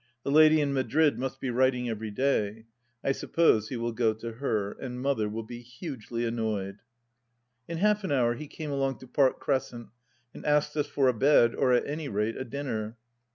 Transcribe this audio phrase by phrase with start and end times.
[0.23, 2.65] The lady in Madrid must be writing every day....
[3.03, 4.71] I suppose he will go to her.
[4.81, 6.79] And Mother will be hugely annoyed....
[7.67, 9.89] In half an hour he came along to Park Crescent
[10.33, 12.97] and asked us for a bed, or at any rate a dinner.